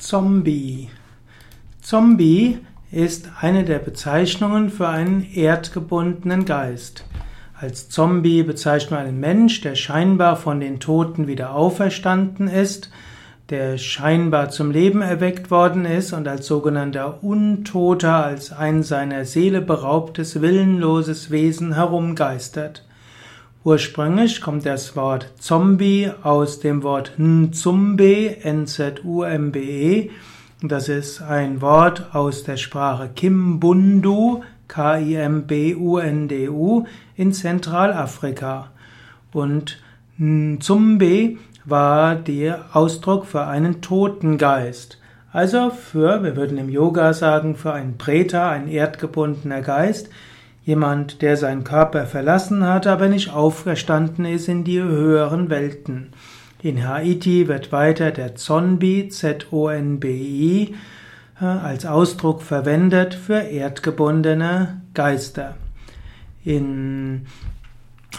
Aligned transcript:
Zombie. 0.00 0.88
Zombie 1.82 2.58
ist 2.90 3.28
eine 3.38 3.64
der 3.64 3.78
Bezeichnungen 3.78 4.70
für 4.70 4.88
einen 4.88 5.30
erdgebundenen 5.34 6.46
Geist. 6.46 7.04
Als 7.54 7.90
Zombie 7.90 8.42
bezeichnet 8.42 8.92
man 8.92 9.06
einen 9.06 9.20
Mensch, 9.20 9.60
der 9.60 9.74
scheinbar 9.74 10.36
von 10.36 10.58
den 10.58 10.80
Toten 10.80 11.26
wieder 11.26 11.54
auferstanden 11.54 12.48
ist, 12.48 12.90
der 13.50 13.76
scheinbar 13.76 14.48
zum 14.48 14.70
Leben 14.70 15.02
erweckt 15.02 15.50
worden 15.50 15.84
ist 15.84 16.14
und 16.14 16.26
als 16.26 16.46
sogenannter 16.46 17.22
Untoter, 17.22 18.24
als 18.24 18.52
ein 18.52 18.82
seiner 18.82 19.26
Seele 19.26 19.60
beraubtes, 19.60 20.40
willenloses 20.40 21.30
Wesen 21.30 21.74
herumgeistert. 21.74 22.86
Ursprünglich 23.62 24.40
kommt 24.40 24.64
das 24.64 24.96
Wort 24.96 25.34
Zombie 25.38 26.10
aus 26.22 26.60
dem 26.60 26.82
Wort 26.82 27.18
Nzumbe, 27.18 28.38
N-Z-U-M-B-E. 28.42 30.08
Das 30.62 30.88
ist 30.88 31.20
ein 31.20 31.60
Wort 31.60 32.14
aus 32.14 32.42
der 32.42 32.56
Sprache 32.56 33.10
Kimbundu, 33.14 34.42
K-I-M-B-U-N-D-U, 34.66 35.26
in 37.16 37.34
Zentralafrika. 37.34 38.68
Und 39.30 39.82
Nzumbe 40.18 41.36
war 41.66 42.14
der 42.14 42.64
Ausdruck 42.72 43.26
für 43.26 43.46
einen 43.46 43.82
Totengeist. 43.82 44.96
Also 45.32 45.68
für, 45.68 46.22
wir 46.22 46.34
würden 46.34 46.56
im 46.56 46.70
Yoga 46.70 47.12
sagen, 47.12 47.56
für 47.56 47.74
einen 47.74 47.98
Preta, 47.98 48.50
ein 48.50 48.68
erdgebundener 48.68 49.60
Geist, 49.60 50.08
Jemand, 50.70 51.20
der 51.20 51.36
seinen 51.36 51.64
Körper 51.64 52.06
verlassen 52.06 52.64
hat, 52.64 52.86
aber 52.86 53.08
nicht 53.08 53.32
auferstanden 53.32 54.24
ist 54.24 54.46
in 54.46 54.62
die 54.62 54.80
höheren 54.80 55.50
Welten. 55.50 56.12
In 56.62 56.86
Haiti 56.86 57.48
wird 57.48 57.72
weiter 57.72 58.12
der 58.12 58.36
Zonbi, 58.36 59.08
Z-O-N-B-I, 59.08 60.76
äh, 61.40 61.44
als 61.44 61.86
Ausdruck 61.86 62.42
verwendet 62.42 63.14
für 63.14 63.40
erdgebundene 63.40 64.80
Geister. 64.94 65.56
In 66.44 67.26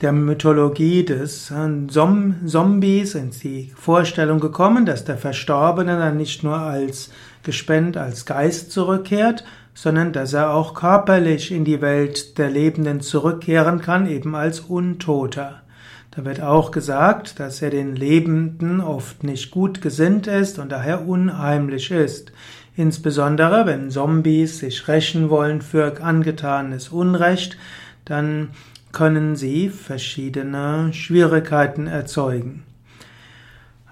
der 0.00 0.12
Mythologie 0.12 1.04
des 1.04 1.50
äh, 1.50 1.86
Zombies 1.88 3.14
ist 3.14 3.44
die 3.44 3.72
Vorstellung 3.76 4.40
gekommen, 4.40 4.86
dass 4.86 5.04
der 5.04 5.18
Verstorbene 5.18 5.98
dann 5.98 6.16
nicht 6.16 6.42
nur 6.42 6.56
als 6.56 7.10
Gespend, 7.42 7.96
als 7.96 8.24
Geist 8.24 8.72
zurückkehrt, 8.72 9.44
sondern 9.74 10.12
dass 10.12 10.32
er 10.32 10.54
auch 10.54 10.74
körperlich 10.74 11.50
in 11.52 11.64
die 11.64 11.80
Welt 11.80 12.38
der 12.38 12.50
Lebenden 12.50 13.00
zurückkehren 13.00 13.80
kann, 13.80 14.06
eben 14.06 14.34
als 14.34 14.60
Untoter. 14.60 15.62
Da 16.12 16.24
wird 16.24 16.40
auch 16.40 16.70
gesagt, 16.70 17.40
dass 17.40 17.60
er 17.60 17.70
den 17.70 17.96
Lebenden 17.96 18.80
oft 18.80 19.24
nicht 19.24 19.50
gut 19.50 19.82
gesinnt 19.82 20.28
ist 20.28 20.58
und 20.58 20.70
daher 20.70 21.06
unheimlich 21.06 21.90
ist. 21.90 22.32
Insbesondere 22.76 23.66
wenn 23.66 23.90
Zombies 23.90 24.58
sich 24.58 24.86
rächen 24.86 25.28
wollen 25.28 25.60
für 25.60 26.00
angetanes 26.02 26.88
Unrecht, 26.88 27.56
dann 28.04 28.50
können 28.94 29.36
sie 29.36 29.68
verschiedene 29.68 30.92
Schwierigkeiten 30.94 31.86
erzeugen. 31.86 32.64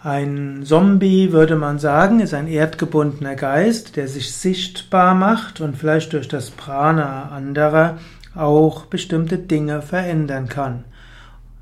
Ein 0.03 0.62
Zombie, 0.64 1.31
würde 1.31 1.56
man 1.56 1.78
sagen, 1.78 2.20
ist 2.20 2.34
ein 2.34 2.48
erdgebundener 2.48 3.36
Geist, 3.36 3.97
der 3.97 4.08
sich 4.08 4.34
sichtbar 4.34 5.14
macht 5.14 5.61
und 5.61 5.77
vielleicht 5.77 6.12
durch 6.12 6.27
das 6.27 6.50
Prana 6.50 7.28
anderer 7.28 7.98
auch 8.34 8.86
bestimmte 8.86 9.39
Dinge 9.39 9.83
verändern 9.83 10.48
kann. 10.48 10.84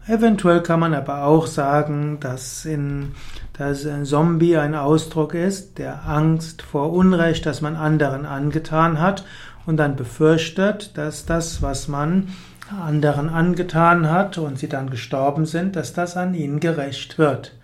Eventuell 0.06 0.62
kann 0.62 0.80
man 0.80 0.94
aber 0.94 1.24
auch 1.24 1.46
sagen, 1.46 2.18
dass, 2.20 2.64
in, 2.64 3.12
dass 3.58 3.86
ein 3.86 4.04
Zombie 4.06 4.56
ein 4.56 4.74
Ausdruck 4.74 5.34
ist 5.34 5.78
der 5.78 6.08
Angst 6.08 6.62
vor 6.62 6.92
Unrecht, 6.92 7.44
das 7.44 7.60
man 7.60 7.76
anderen 7.76 8.24
angetan 8.24 9.00
hat 9.00 9.24
und 9.66 9.76
dann 9.76 9.96
befürchtet, 9.96 10.96
dass 10.96 11.26
das, 11.26 11.60
was 11.60 11.88
man 11.88 12.28
anderen 12.72 13.28
angetan 13.28 14.10
hat 14.10 14.38
und 14.38 14.58
sie 14.58 14.68
dann 14.68 14.90
gestorben 14.90 15.46
sind, 15.46 15.76
dass 15.76 15.92
das 15.92 16.16
an 16.16 16.34
ihnen 16.34 16.60
gerecht 16.60 17.18
wird. 17.18 17.54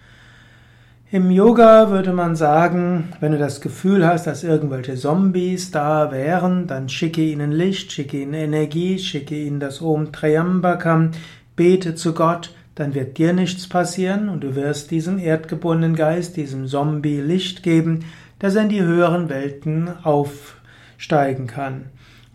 Im 1.13 1.31
Yoga 1.31 1.91
würde 1.91 2.13
man 2.13 2.35
sagen, 2.35 3.13
wenn 3.21 3.31
du 3.31 3.39
das 3.39 3.61
Gefühl 3.61 4.05
hast, 4.05 4.27
dass 4.27 4.43
irgendwelche 4.43 4.97
Zombies 4.97 5.71
da 5.71 6.11
wären, 6.11 6.67
dann 6.67 6.89
schicke 6.89 7.23
ihnen 7.23 7.53
Licht, 7.53 7.93
schicke 7.93 8.21
ihnen 8.21 8.35
Energie, 8.35 8.99
schicke 8.99 9.37
ihnen 9.37 9.61
das 9.61 9.81
Om 9.81 10.11
Triambakam, 10.11 11.13
bete 11.55 11.95
zu 11.95 12.13
Gott, 12.13 12.53
dann 12.75 12.95
wird 12.95 13.19
dir 13.19 13.33
nichts 13.33 13.69
passieren 13.69 14.29
und 14.29 14.43
du 14.43 14.57
wirst 14.57 14.91
diesem 14.91 15.19
erdgebundenen 15.21 15.95
Geist, 15.95 16.37
diesem 16.37 16.67
Zombie 16.67 17.21
Licht 17.21 17.63
geben, 17.63 18.05
dass 18.41 18.57
er 18.57 18.63
in 18.63 18.69
die 18.69 18.83
höheren 18.83 19.29
Welten 19.29 19.89
aufsteigen 20.03 21.47
kann. 21.47 21.87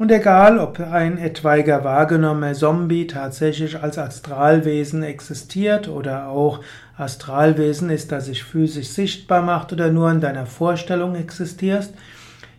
Und 0.01 0.11
egal, 0.11 0.57
ob 0.57 0.79
ein 0.79 1.19
etwaiger 1.19 1.83
wahrgenommener 1.83 2.53
Zombie 2.53 3.05
tatsächlich 3.05 3.83
als 3.83 3.99
Astralwesen 3.99 5.03
existiert 5.03 5.87
oder 5.87 6.29
auch 6.29 6.61
Astralwesen 6.97 7.91
ist, 7.91 8.11
das 8.11 8.25
sich 8.25 8.43
physisch 8.43 8.87
sichtbar 8.87 9.43
macht 9.43 9.73
oder 9.73 9.91
nur 9.91 10.09
in 10.09 10.19
deiner 10.19 10.47
Vorstellung 10.47 11.13
existierst, 11.13 11.93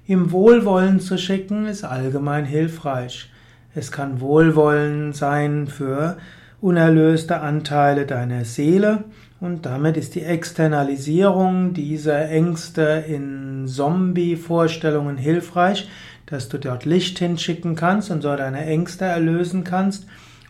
ihm 0.07 0.31
Wohlwollen 0.31 1.01
zu 1.01 1.19
schicken, 1.19 1.67
ist 1.67 1.83
allgemein 1.83 2.45
hilfreich. 2.45 3.29
Es 3.75 3.91
kann 3.91 4.21
Wohlwollen 4.21 5.13
sein 5.13 5.67
für 5.67 6.19
unerlöste 6.61 7.41
Anteile 7.41 8.07
deiner 8.07 8.45
Seele 8.45 9.03
und 9.43 9.67
damit 9.67 9.97
ist 9.97 10.15
die 10.15 10.23
Externalisierung 10.23 11.75
dieser 11.75 12.29
Ängste 12.29 13.05
in 13.09 13.67
Zombie-Vorstellungen 13.67 15.17
hilfreich, 15.17 15.89
dass 16.27 16.49
du 16.49 16.59
dort 16.59 16.85
Licht 16.85 17.19
hinschicken 17.19 17.75
kannst 17.75 18.13
und 18.13 18.23
so 18.23 18.37
deine 18.37 18.65
Ängste 18.65 19.05
erlösen 19.05 19.65
kannst, 19.65 20.07